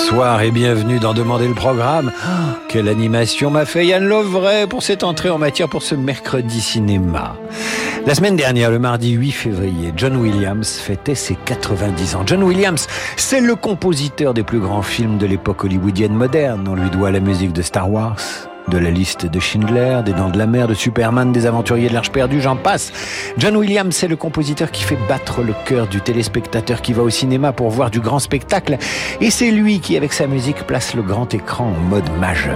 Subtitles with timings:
[0.00, 2.12] Bonsoir et bienvenue dans Demander le programme.
[2.24, 2.28] Oh,
[2.68, 7.34] quelle animation m'a fait Yann Lovray pour cette entrée en matière pour ce mercredi cinéma.
[8.06, 12.22] La semaine dernière, le mardi 8 février, John Williams fêtait ses 90 ans.
[12.24, 16.66] John Williams, c'est le compositeur des plus grands films de l'époque hollywoodienne moderne.
[16.68, 18.20] On lui doit la musique de Star Wars,
[18.68, 21.94] de la liste de Schindler, des Dents de la Mer, de Superman, des Aventuriers de
[21.94, 22.92] l'Arche perdue, j'en passe.
[23.38, 27.10] John Williams, c'est le compositeur qui fait battre le cœur du téléspectateur qui va au
[27.10, 28.78] cinéma pour voir du grand spectacle.
[29.20, 32.54] Et c'est lui qui, avec sa musique, place le grand écran en mode majeur.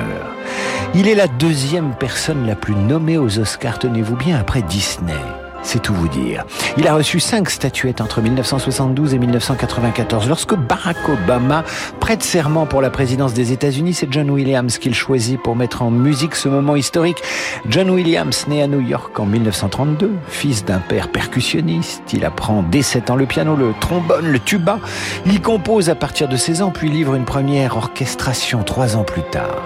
[0.95, 5.42] Il est la deuxième personne la plus nommée aux Oscars, tenez-vous bien, après Disney.
[5.63, 6.45] C'est tout vous dire.
[6.77, 10.29] Il a reçu cinq statuettes entre 1972 et 1994.
[10.29, 11.65] Lorsque Barack Obama
[12.01, 15.91] prête serment pour la présidence des États-Unis, c'est John Williams qu'il choisit pour mettre en
[15.91, 17.23] musique ce moment historique.
[17.69, 22.83] John Williams, né à New York en 1932, fils d'un père percussionniste, il apprend dès
[22.83, 24.79] 7 ans le piano, le trombone, le tuba.
[25.27, 29.23] Il compose à partir de 16 ans, puis livre une première orchestration trois ans plus
[29.31, 29.63] tard.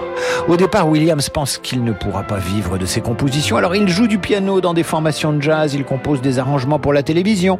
[0.47, 4.07] Au départ, Williams pense qu'il ne pourra pas vivre de ses compositions, alors il joue
[4.07, 7.57] du piano dans des formations de jazz, compose des arrangements pour la télévision.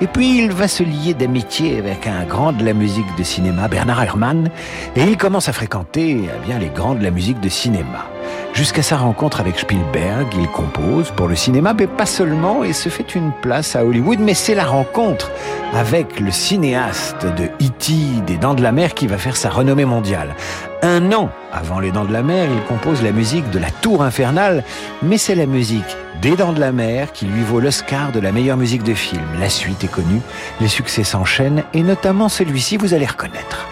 [0.00, 3.68] Et puis il va se lier d'amitié avec un grand de la musique de cinéma,
[3.68, 4.50] Bernard Herrmann,
[4.96, 8.08] et il commence à fréquenter eh bien les grands de la musique de cinéma.
[8.54, 12.88] Jusqu'à sa rencontre avec Spielberg, il compose pour le cinéma, mais pas seulement, et se
[12.88, 15.32] fait une place à Hollywood, mais c'est la rencontre
[15.74, 17.92] avec le cinéaste de E.T.
[18.26, 20.34] des Dents de la Mer qui va faire sa renommée mondiale.
[20.84, 24.02] Un an avant les Dents de la Mer, il compose la musique de la Tour
[24.02, 24.62] Infernale,
[25.02, 28.32] mais c'est la musique des Dents de la Mer qui lui vaut l'Oscar de la
[28.32, 29.24] meilleure musique de film.
[29.40, 30.20] La suite est connue,
[30.60, 33.66] les succès s'enchaînent, et notamment celui-ci, vous allez reconnaître.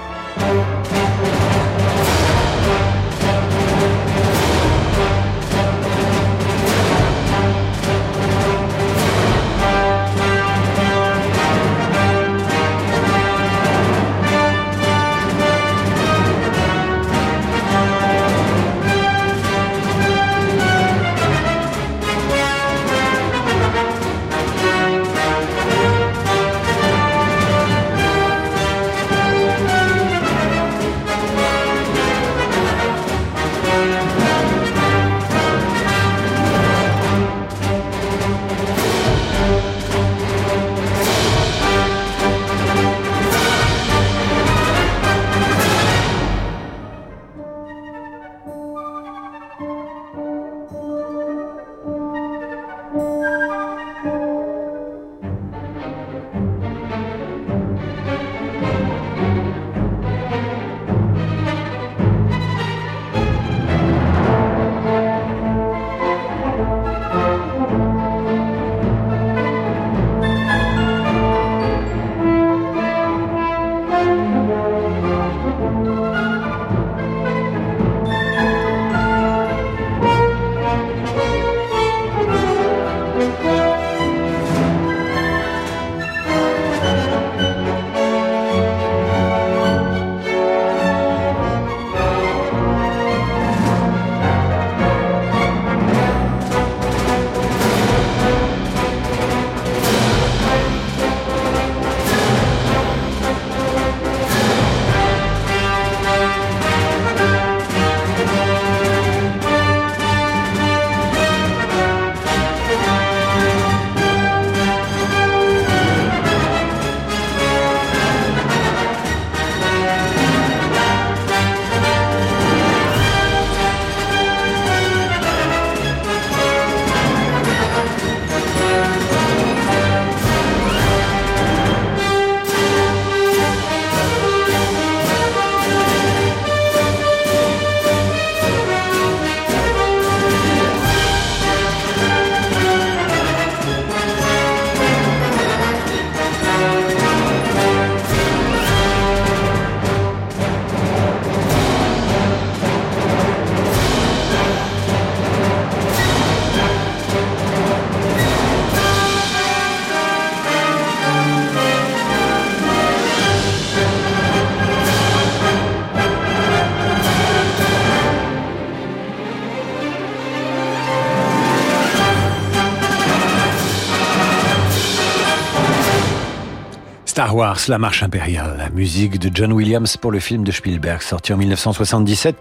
[177.13, 181.03] Star Wars, la marche impériale, la musique de John Williams pour le film de Spielberg
[181.03, 182.37] sorti en 1977.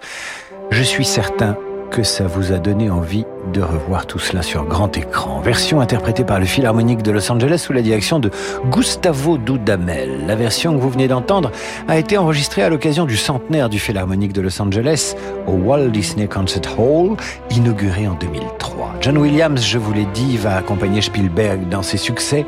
[0.71, 1.57] Je suis certain
[1.91, 5.41] que ça vous a donné envie de revoir tout cela sur grand écran.
[5.41, 8.31] Version interprétée par le Philharmonique de Los Angeles sous la direction de
[8.71, 10.25] Gustavo Dudamel.
[10.25, 11.51] La version que vous venez d'entendre
[11.89, 15.15] a été enregistrée à l'occasion du centenaire du Philharmonique de Los Angeles
[15.47, 17.17] au Walt Disney Concert Hall,
[17.49, 18.95] inauguré en 2003.
[19.01, 22.45] John Williams, je vous l'ai dit, va accompagner Spielberg dans ses succès.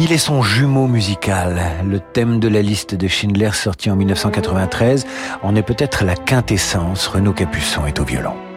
[0.00, 1.60] Il est son jumeau musical.
[1.84, 5.04] Le thème de la liste de Schindler sorti en 1993
[5.42, 7.08] en est peut-être la quintessence.
[7.08, 8.47] Renaud Capuçon est au violon.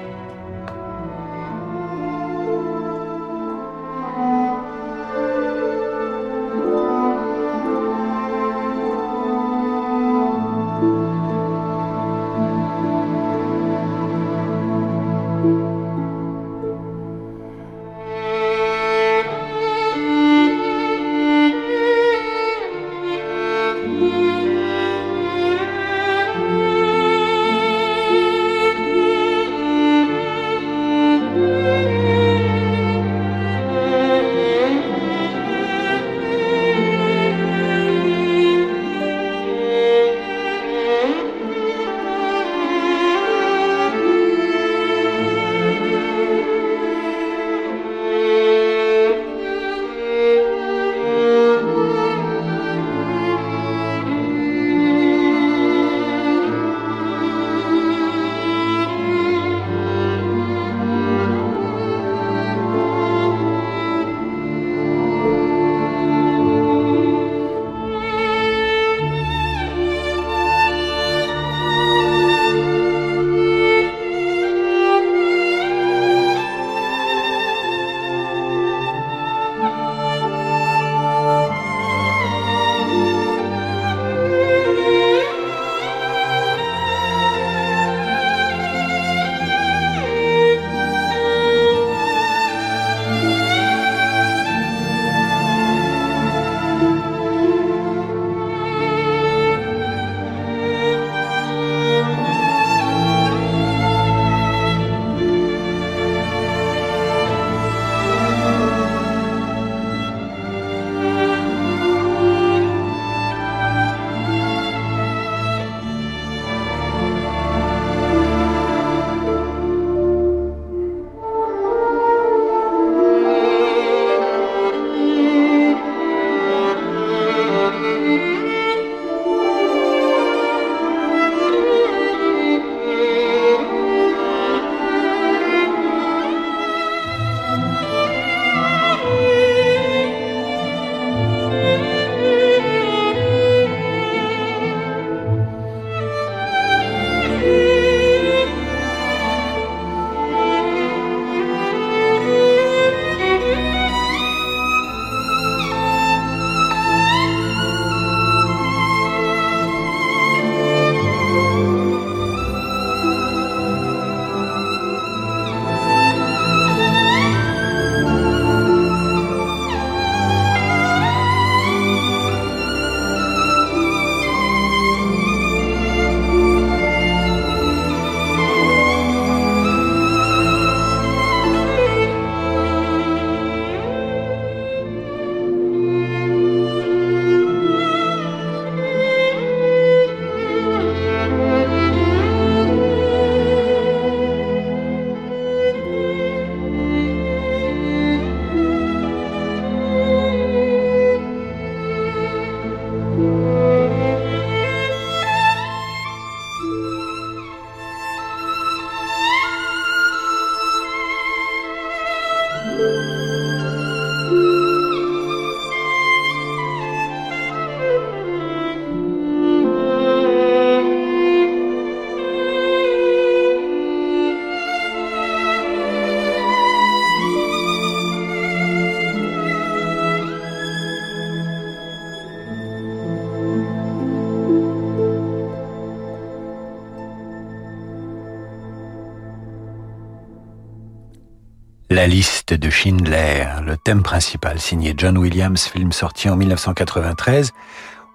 [242.01, 247.51] La liste de Schindler, le thème principal signé John Williams, film sorti en 1993,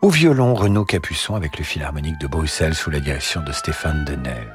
[0.03, 4.51] au violon Renaud Capuçon avec le Philharmonique de Bruxelles sous la direction de Stéphane Deneuve.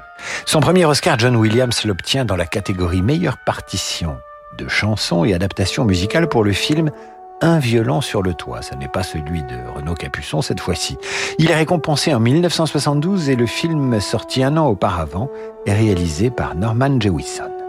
[0.46, 4.18] Son premier Oscar, John Williams l'obtient dans la catégorie meilleure partition
[4.58, 6.92] de chansons et adaptation musicale pour le film
[7.40, 8.62] Un violon sur le toit.
[8.62, 10.98] Ce n'est pas celui de Renaud Capuçon cette fois-ci.
[11.40, 15.30] Il est récompensé en 1972 et le film sorti un an auparavant
[15.66, 17.61] est réalisé par Norman Jewison.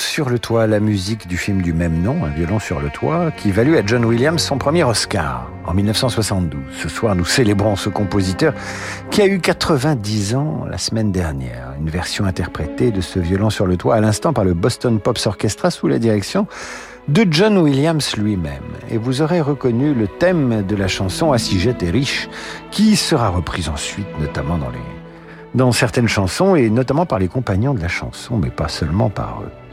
[0.00, 3.30] Sur le toit, la musique du film du même nom, Un violon sur le toit,
[3.30, 6.60] qui valut à John Williams son premier Oscar en 1972.
[6.72, 8.54] Ce soir, nous célébrons ce compositeur
[9.10, 11.74] qui a eu 90 ans la semaine dernière.
[11.78, 15.26] Une version interprétée de ce violon sur le toit à l'instant par le Boston Pops
[15.26, 16.46] Orchestra sous la direction
[17.08, 18.62] de John Williams lui-même.
[18.90, 22.28] Et vous aurez reconnu le thème de la chanson Assigette et riche,
[22.70, 24.78] qui sera reprise ensuite, notamment dans les
[25.54, 29.42] dans certaines chansons et notamment par les compagnons de la chanson, mais pas seulement par
[29.42, 29.63] eux.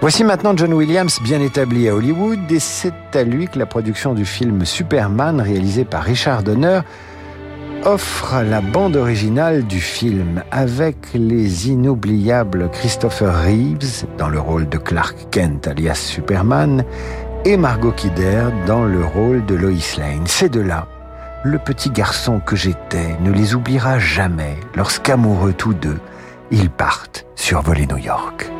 [0.00, 4.14] Voici maintenant John Williams bien établi à Hollywood et c'est à lui que la production
[4.14, 6.80] du film Superman réalisé par Richard Donner
[7.84, 14.78] offre la bande originale du film avec les inoubliables Christopher Reeves dans le rôle de
[14.78, 16.84] Clark Kent alias Superman
[17.44, 20.26] et Margot Kidder dans le rôle de Lois Lane.
[20.26, 20.86] Ces deux-là
[21.44, 25.98] le petit garçon que j'étais ne les oubliera jamais lorsqu'amoureux tous deux,
[26.50, 28.50] ils partent survoler New York.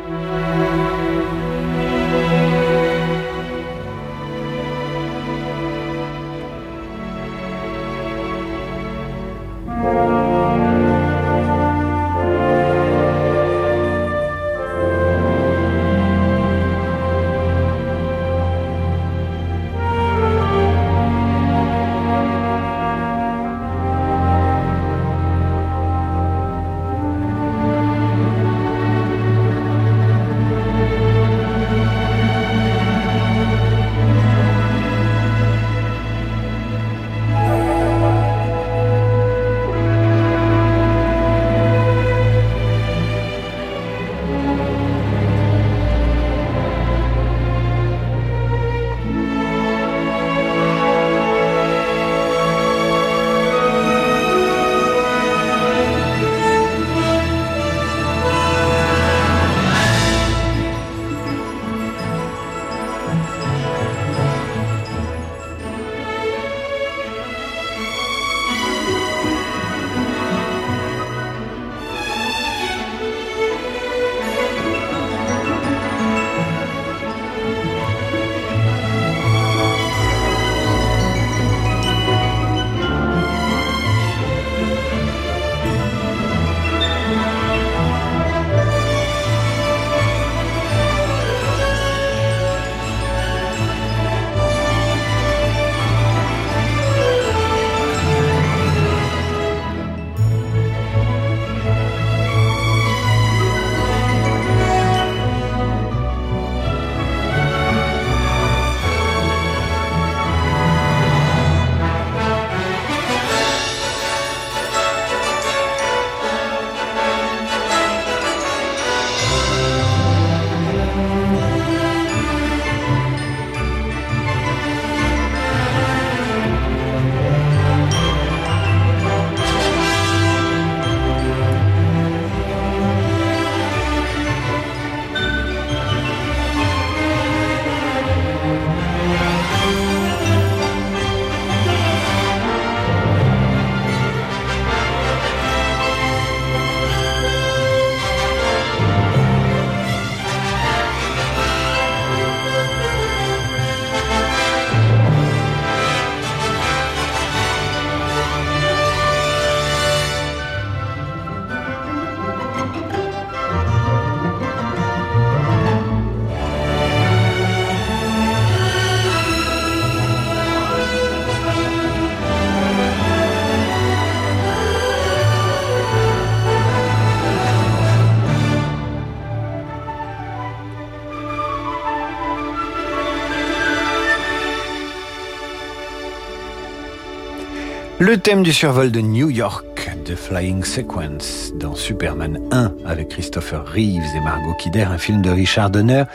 [188.09, 193.63] Le thème du survol de New York, The Flying Sequence, dans Superman 1 avec Christopher
[193.63, 196.05] Reeves et Margot Kidder, un film de Richard Donner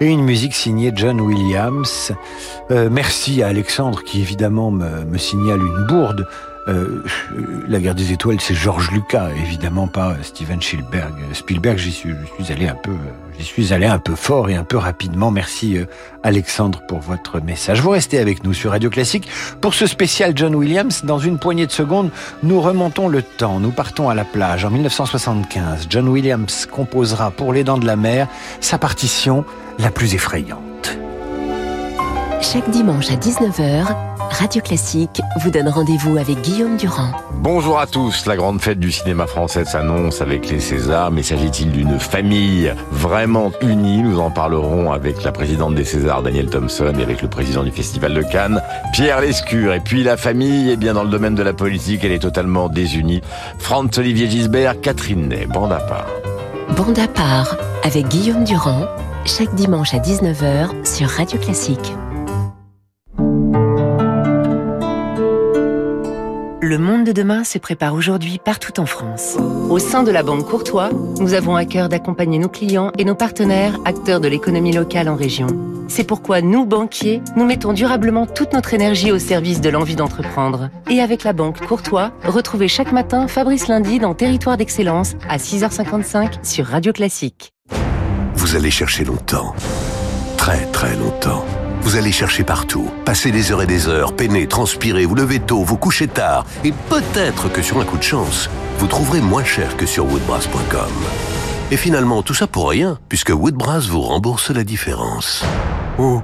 [0.00, 2.12] et une musique signée John Williams.
[2.70, 6.24] Euh, merci à Alexandre qui évidemment me, me signale une bourde.
[6.68, 7.02] Euh,
[7.68, 11.14] la guerre des étoiles, c'est George Lucas, évidemment pas Steven Spielberg.
[11.32, 12.14] Spielberg, j'y suis,
[12.50, 12.92] allé un peu,
[13.38, 15.30] j'y suis allé un peu fort et un peu rapidement.
[15.30, 15.86] Merci euh,
[16.22, 17.80] Alexandre pour votre message.
[17.80, 19.28] Vous restez avec nous sur Radio Classique
[19.60, 21.04] pour ce spécial John Williams.
[21.04, 22.10] Dans une poignée de secondes,
[22.42, 23.58] nous remontons le temps.
[23.58, 25.86] Nous partons à la plage en 1975.
[25.88, 28.28] John Williams composera pour Les Dents de la Mer
[28.60, 29.44] sa partition
[29.78, 30.69] la plus effrayante.
[32.42, 33.84] Chaque dimanche à 19h,
[34.30, 37.10] Radio Classique vous donne rendez-vous avec Guillaume Durand.
[37.34, 41.70] Bonjour à tous, la grande fête du cinéma français s'annonce avec les Césars, mais s'agit-il
[41.70, 44.02] d'une famille vraiment unie?
[44.02, 47.70] Nous en parlerons avec la présidente des Césars, Daniel Thompson, et avec le président du
[47.70, 48.62] Festival de Cannes,
[48.94, 49.74] Pierre Lescure.
[49.74, 52.70] Et puis la famille, eh bien dans le domaine de la politique, elle est totalement
[52.70, 53.20] désunie.
[53.58, 56.06] Franz-Olivier Gisbert, Catherine Ney, bande à part.
[56.74, 58.86] Bande à part, avec Guillaume Durand,
[59.26, 61.92] chaque dimanche à 19h sur Radio Classique.
[66.70, 69.36] Le monde de demain se prépare aujourd'hui partout en France.
[69.70, 73.16] Au sein de la Banque Courtois, nous avons à cœur d'accompagner nos clients et nos
[73.16, 75.48] partenaires, acteurs de l'économie locale en région.
[75.88, 80.70] C'est pourquoi nous, banquiers, nous mettons durablement toute notre énergie au service de l'envie d'entreprendre.
[80.88, 86.44] Et avec la Banque Courtois, retrouvez chaque matin Fabrice Lundi dans Territoire d'Excellence à 6h55
[86.44, 87.52] sur Radio Classique.
[88.34, 89.56] Vous allez chercher longtemps.
[90.36, 91.44] Très très longtemps.
[91.82, 95.64] Vous allez chercher partout, passer des heures et des heures, peiner, transpirer, vous lever tôt,
[95.64, 99.76] vous coucher tard, et peut-être que sur un coup de chance, vous trouverez moins cher
[99.76, 100.92] que sur woodbrass.com.
[101.70, 105.44] Et finalement, tout ça pour rien, puisque Woodbrass vous rembourse la différence.
[105.98, 106.20] Oh,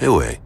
[0.00, 0.40] eh ouais.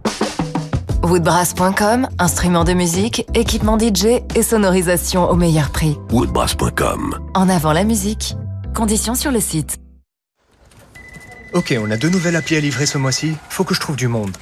[1.03, 5.98] Woodbrass.com, instrument de musique, équipement DJ et sonorisation au meilleur prix.
[6.12, 7.18] Woodbrass.com.
[7.35, 8.37] En avant la musique.
[8.74, 9.79] Conditions sur le site.
[11.53, 13.35] Ok, on a deux nouvelles applis à livrer ce mois-ci.
[13.48, 14.37] Faut que je trouve du monde.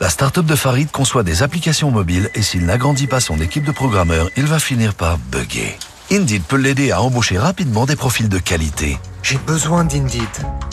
[0.00, 3.72] La start-up de Farid conçoit des applications mobiles et s'il n'agrandit pas son équipe de
[3.72, 5.78] programmeurs, il va finir par bugger.
[6.10, 8.98] Indeed peut l'aider à embaucher rapidement des profils de qualité.
[9.22, 10.28] J'ai besoin d'Indeed.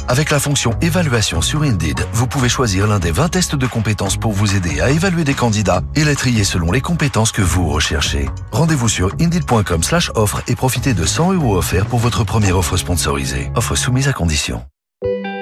[0.10, 4.18] Avec la fonction évaluation sur Indeed, vous pouvez choisir l'un des 20 tests de compétences
[4.18, 7.70] pour vous aider à évaluer des candidats et les trier selon les compétences que vous
[7.70, 8.28] recherchez.
[8.52, 12.76] Rendez-vous sur indeed.com slash offre et profitez de 100 euros offerts pour votre première offre
[12.76, 13.52] sponsorisée.
[13.56, 14.66] Offre soumise à condition.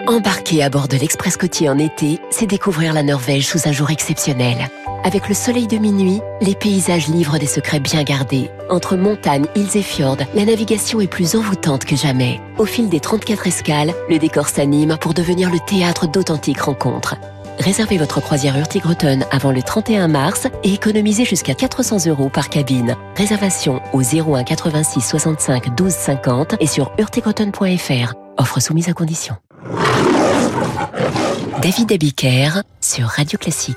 [0.10, 3.91] Embarquer à bord de l'Express côtier en été, c'est découvrir la Norvège sous un jour
[3.91, 4.58] exceptionnel.
[5.04, 8.50] Avec le soleil de minuit, les paysages livrent des secrets bien gardés.
[8.72, 12.41] Entre montagnes, îles et fjords, la navigation est plus envoûtante que jamais.
[12.58, 17.15] Au fil des 34 escales, le décor s'anime pour devenir le théâtre d'authentiques rencontres.
[17.60, 22.95] Réservez votre croisière Hurtigruten avant le 31 mars et économisez jusqu'à 400 euros par cabine.
[23.15, 28.15] Réservation au 01 86 65 12 50 et sur hurtigruten.fr.
[28.39, 29.36] Offre soumise à condition.
[31.62, 33.75] David Abiker sur Radio Classique.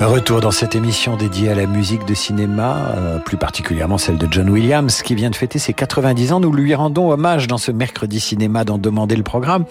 [0.00, 4.28] Retour dans cette émission dédiée à la musique de cinéma, euh, plus particulièrement celle de
[4.30, 6.40] John Williams, qui vient de fêter ses 90 ans.
[6.40, 9.64] Nous lui rendons hommage dans ce mercredi cinéma d'en demander le programme.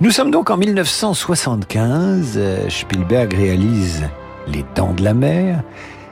[0.00, 2.34] Nous sommes donc en 1975.
[2.36, 4.08] Euh, Spielberg réalise
[4.46, 5.62] Les Dents de la Mer.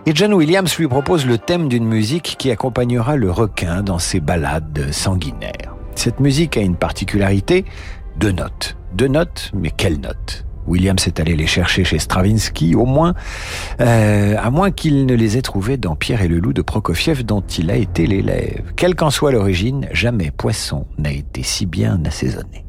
[0.06, 4.18] Et John Williams lui propose le thème d'une musique qui accompagnera le requin dans ses
[4.20, 5.74] balades sanguinaires.
[5.94, 7.64] Cette musique a une particularité,
[8.18, 8.76] deux notes.
[8.92, 13.14] Deux notes, mais quelles notes Williams est allé les chercher chez Stravinsky, au moins,
[13.80, 17.24] euh, à moins qu'il ne les ait trouvés dans Pierre et le loup de Prokofiev
[17.24, 18.72] dont il a été l'élève.
[18.76, 22.65] Quelle qu'en soit l'origine, jamais poisson n'a été si bien assaisonné.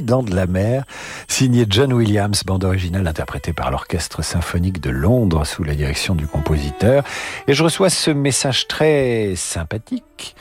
[0.00, 0.84] Dents de la Mer,
[1.26, 6.26] signée John Williams, bande originale interprétée par l'Orchestre symphonique de Londres sous la direction du
[6.26, 7.04] compositeur.
[7.46, 10.34] Et je reçois ce message très sympathique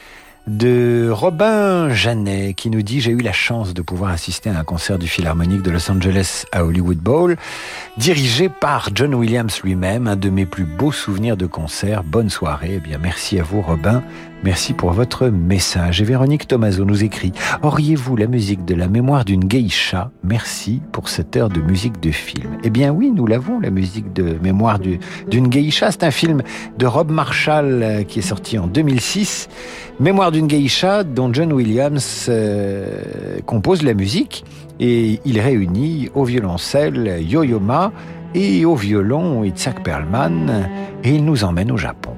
[0.47, 4.63] de Robin Janet qui nous dit j'ai eu la chance de pouvoir assister à un
[4.63, 7.35] concert du Philharmonique de Los Angeles à Hollywood Bowl
[7.97, 12.75] dirigé par John Williams lui-même un de mes plus beaux souvenirs de concert bonne soirée
[12.75, 14.01] eh bien merci à vous Robin
[14.43, 16.01] Merci pour votre message.
[16.01, 17.31] Et Véronique Tomaso nous écrit
[17.63, 20.11] Auriez-vous la musique de la mémoire d'une geisha?
[20.23, 22.57] Merci pour cette heure de musique de film.
[22.63, 25.91] Eh bien oui, nous l'avons, la musique de mémoire d'une geisha.
[25.91, 26.43] C'est un film
[26.77, 29.49] de Rob Marshall euh, qui est sorti en 2006.
[29.99, 34.45] Mémoire d'une geisha dont John Williams euh, compose la musique
[34.79, 37.91] et il réunit au violoncelle Yo-Yo Ma
[38.35, 40.69] et au violon Itzhak Perlman
[41.03, 42.11] et il nous emmène au Japon.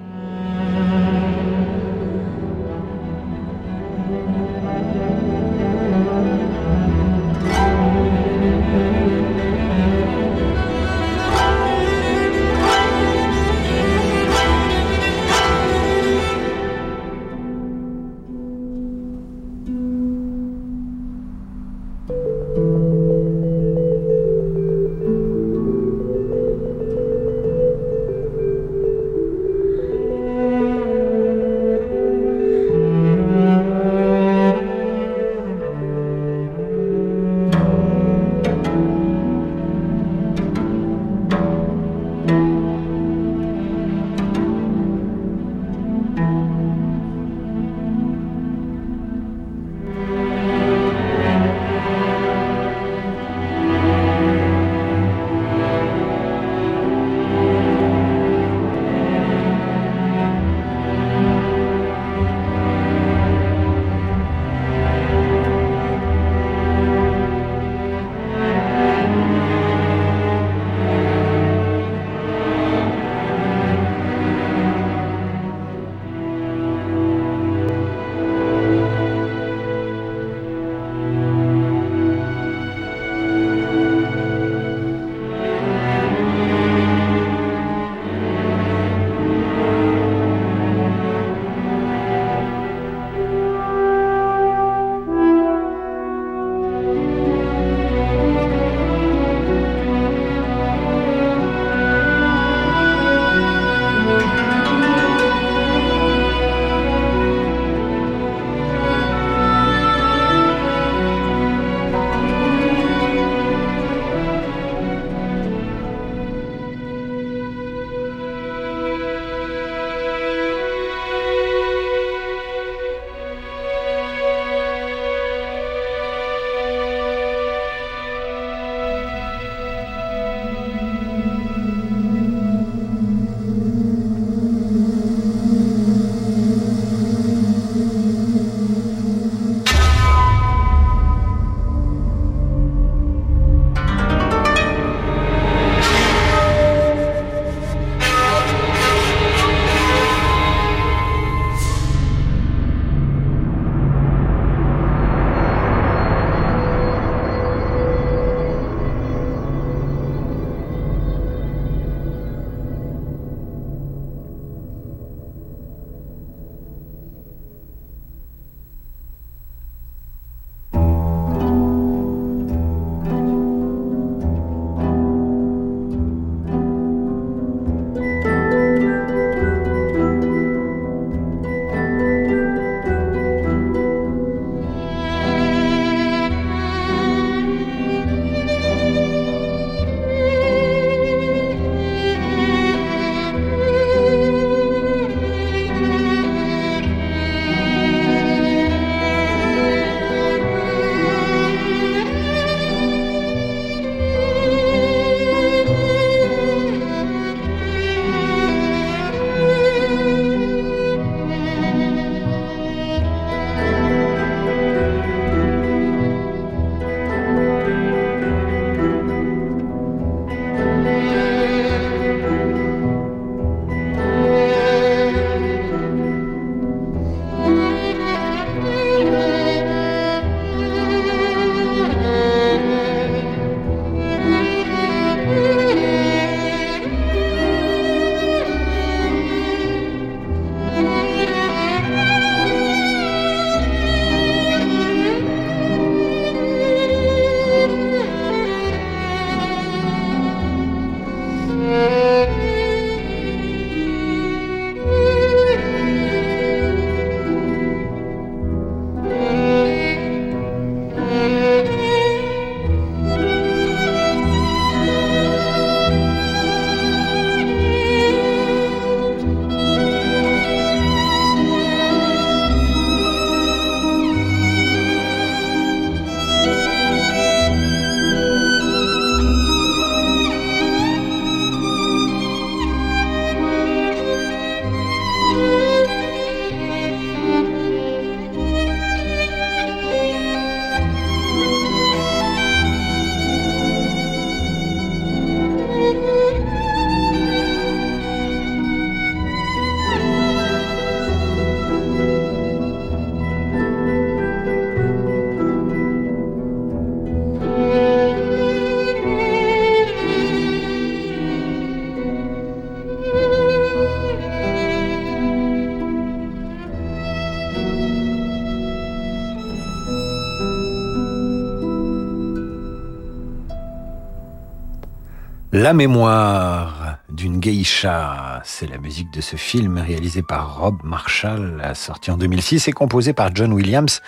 [325.70, 332.10] La mémoire d'une geisha, c'est la musique de ce film réalisé par Rob Marshall, sorti
[332.10, 334.02] en 2006 et composé par John Williams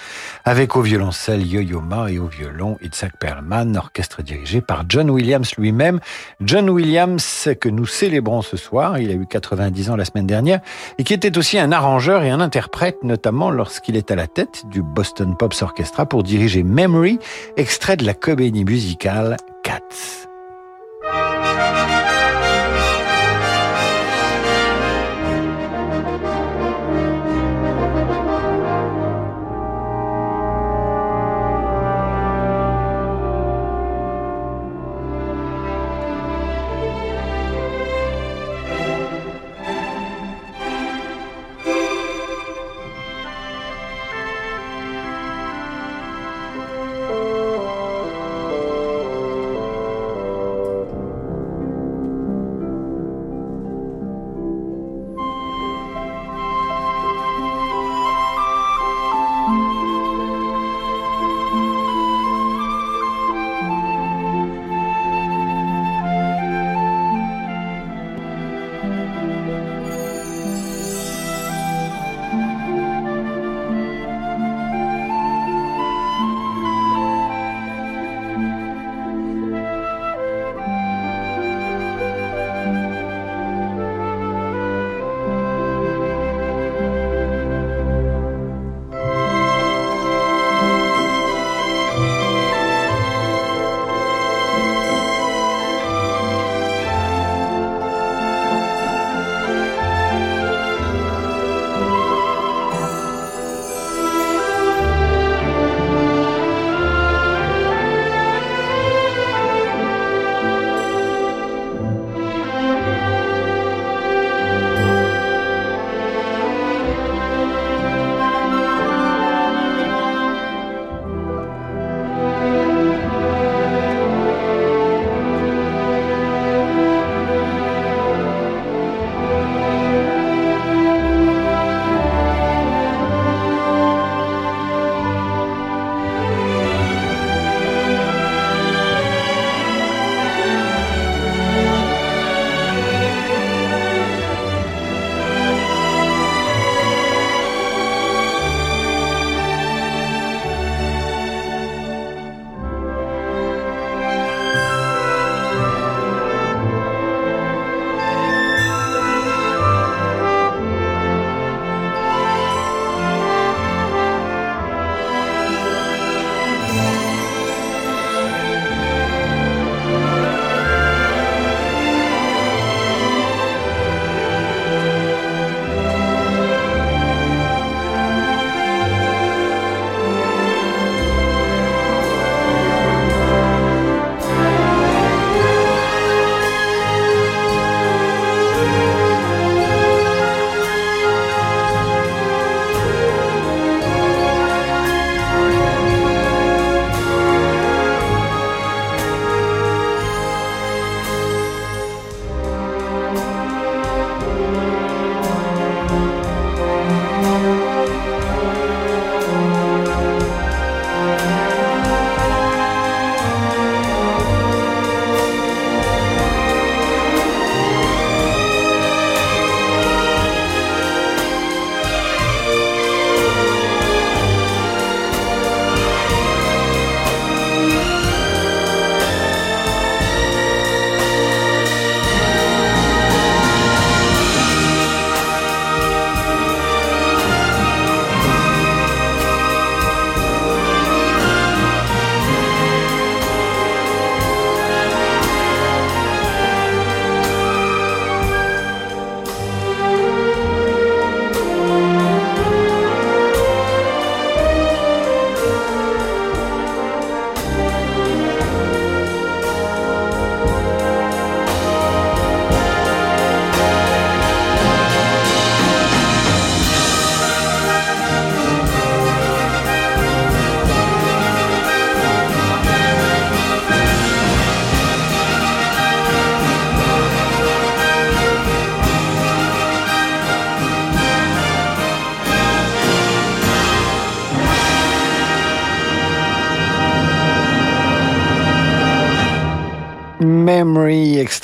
[0.43, 5.53] avec au violoncelle Yo-Yo Ma et au violon Itzhak Perlman, orchestre dirigé par John Williams
[5.55, 5.99] lui-même.
[6.41, 10.61] John Williams que nous célébrons ce soir, il a eu 90 ans la semaine dernière
[10.97, 14.63] et qui était aussi un arrangeur et un interprète, notamment lorsqu'il est à la tête
[14.71, 17.19] du Boston Pops Orchestra pour diriger Memory,
[17.55, 20.30] extrait de la comédie musicale Cats.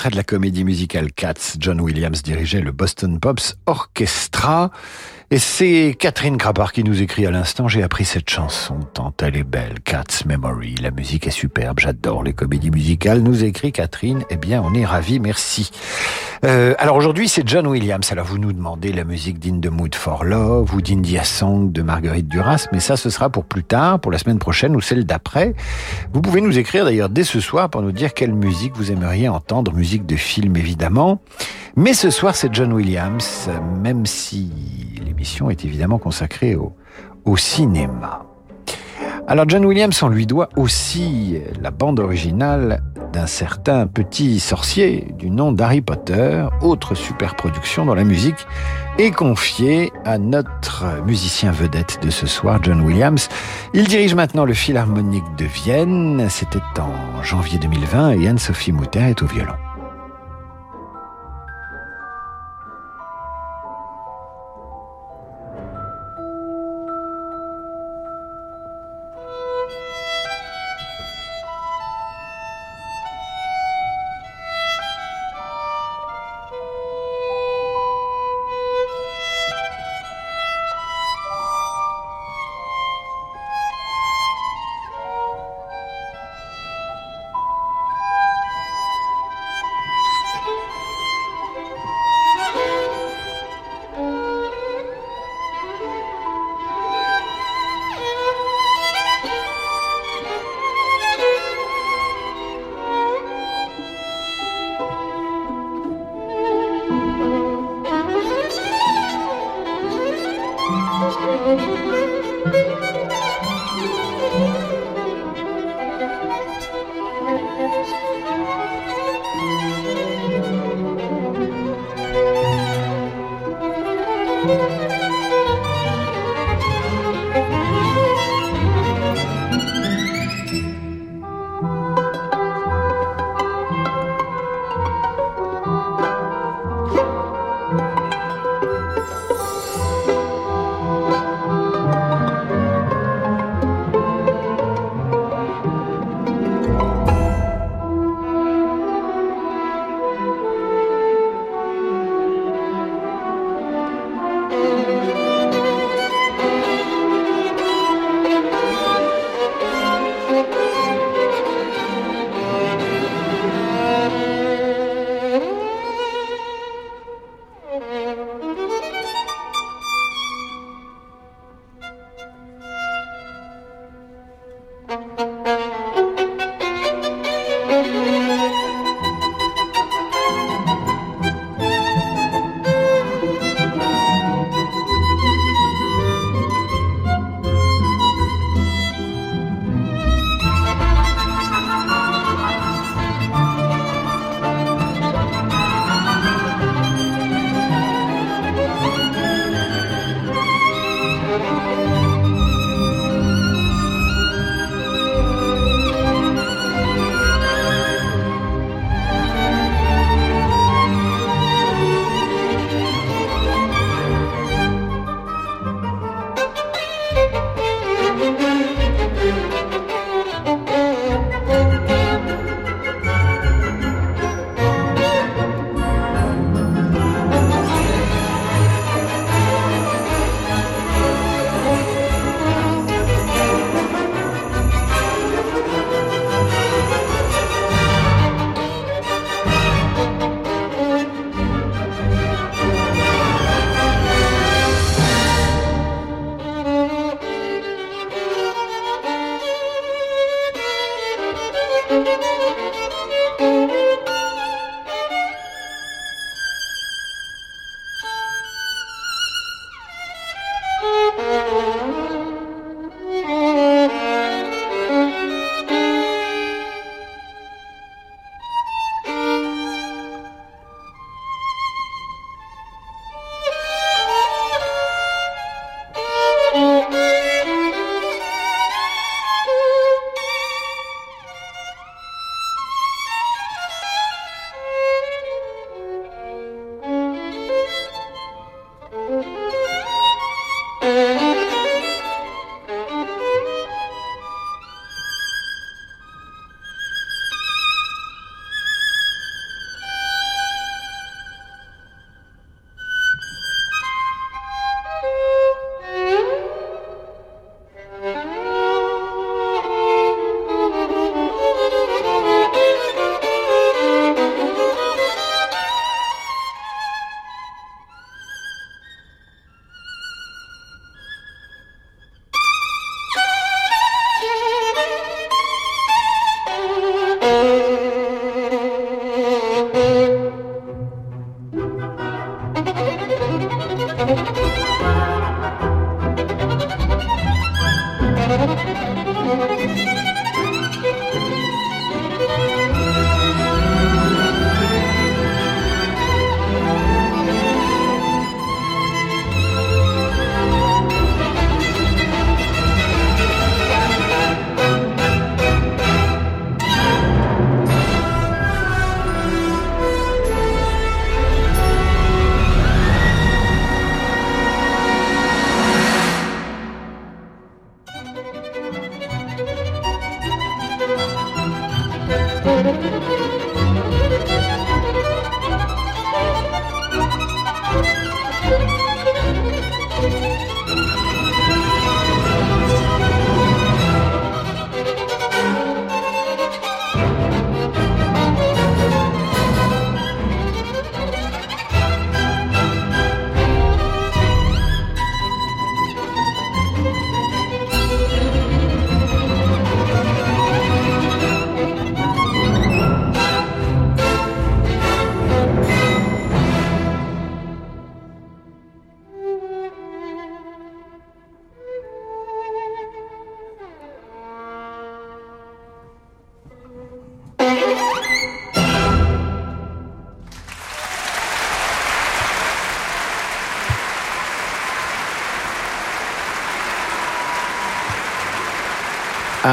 [0.10, 1.56] De la comédie musicale Cats.
[1.60, 4.72] John Williams dirigeait le Boston Pops Orchestra.
[5.30, 9.36] Et c'est Catherine Crapard qui nous écrit à l'instant, j'ai appris cette chanson, tant elle
[9.36, 14.24] est belle, Cat's Memory, la musique est superbe, j'adore les comédies musicales, nous écrit Catherine,
[14.30, 15.70] eh bien on est ravis, merci.
[16.46, 19.96] Euh, alors aujourd'hui c'est John Williams, alors vous nous demandez la musique d'In the Mood
[19.96, 24.00] for Love ou d'India Song de Marguerite Duras, mais ça ce sera pour plus tard,
[24.00, 25.56] pour la semaine prochaine ou celle d'après.
[26.14, 29.28] Vous pouvez nous écrire d'ailleurs dès ce soir pour nous dire quelle musique vous aimeriez
[29.28, 31.20] entendre, musique de film évidemment.
[31.80, 33.52] Mais ce soir, c'est John Williams,
[33.84, 34.50] même si
[35.06, 38.26] l'émission est évidemment consacrée au, cinéma.
[39.28, 42.82] Alors John Williams, on lui doit aussi la bande originale
[43.14, 48.48] d'un certain petit sorcier du nom d'Harry Potter, autre super production dont la musique
[48.98, 53.30] est confiée à notre musicien vedette de ce soir, John Williams.
[53.76, 59.22] Il dirige maintenant le Philharmonique de Vienne, c'était en janvier 2020 et Anne-Sophie Mouter est
[59.22, 59.54] au violon.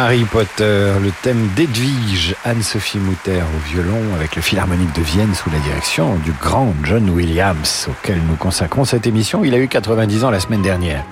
[0.04, 5.48] Harry Potter, le thème d'Edwige, Anne-Sophie Mutter au violon avec le Philharmonique de Vienne sous
[5.48, 9.46] la direction du grand John Williams auquel nous consacrons cette émission.
[9.46, 11.06] Il a eu 90 ans la semaine dernière.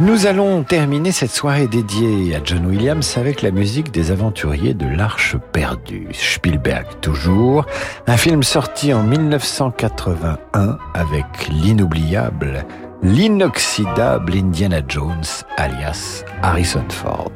[0.00, 4.94] Nous allons terminer cette soirée dédiée à John Williams avec la musique des aventuriers de
[4.94, 6.08] l'Arche perdue.
[6.12, 7.64] Spielberg toujours,
[8.06, 12.66] un film sorti en 1981 avec l'inoubliable,
[13.02, 15.24] l'inoxydable Indiana Jones
[15.56, 17.32] alias Harrison Ford.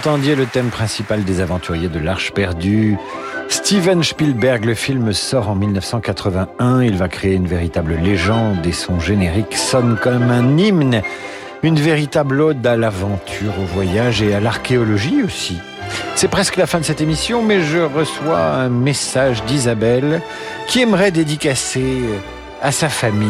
[0.00, 2.96] Entendiez le thème principal des aventuriers de l'Arche perdue.
[3.50, 6.80] Steven Spielberg, le film sort en 1981.
[6.80, 11.02] Il va créer une véritable légende et son générique sonne comme un hymne.
[11.62, 15.58] Une véritable ode à l'aventure, au voyage et à l'archéologie aussi.
[16.14, 20.22] C'est presque la fin de cette émission, mais je reçois un message d'Isabelle
[20.66, 21.98] qui aimerait dédicacer
[22.62, 23.28] à sa famille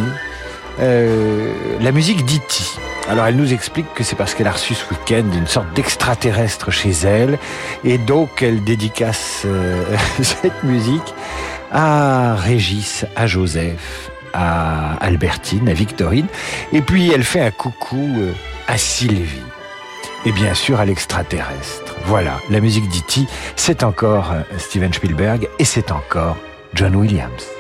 [0.78, 2.79] euh, la musique d'E.T.
[3.10, 6.70] Alors elle nous explique que c'est parce qu'elle a reçu ce week-end une sorte d'extraterrestre
[6.70, 7.40] chez elle
[7.82, 9.82] et donc elle dédicace euh,
[10.22, 11.12] cette musique
[11.72, 16.28] à Régis, à Joseph, à Albertine, à Victorine
[16.72, 18.32] et puis elle fait un coucou euh,
[18.68, 19.42] à Sylvie
[20.24, 21.96] et bien sûr à l'extraterrestre.
[22.04, 23.22] Voilà, la musique d'E.T.
[23.56, 26.36] c'est encore Steven Spielberg et c'est encore
[26.74, 27.59] John Williams.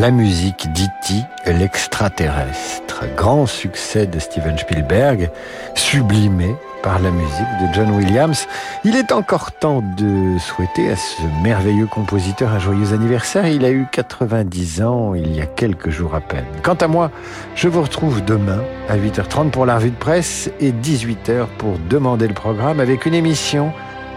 [0.00, 1.12] La musique d'E.T.,
[1.52, 3.04] l'extraterrestre.
[3.18, 5.30] Grand succès de Steven Spielberg,
[5.74, 7.30] sublimé par la musique
[7.60, 8.46] de John Williams.
[8.84, 13.46] Il est encore temps de souhaiter à ce merveilleux compositeur un joyeux anniversaire.
[13.46, 16.46] Il a eu 90 ans il y a quelques jours à peine.
[16.62, 17.10] Quant à moi,
[17.54, 22.26] je vous retrouve demain à 8h30 pour la revue de presse et 18h pour demander
[22.26, 23.70] le programme avec une émission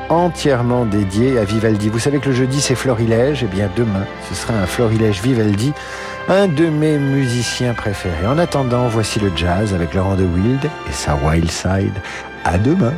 [0.10, 1.90] entièrement dédié à Vivaldi.
[1.90, 5.22] Vous savez que le jeudi c'est Florilège, et eh bien demain ce sera un Florilège
[5.22, 5.74] Vivaldi,
[6.28, 8.28] un de mes musiciens préférés.
[8.28, 11.94] En attendant, voici le jazz avec Laurent de Wild et sa Wild Side.
[12.46, 12.94] À demain.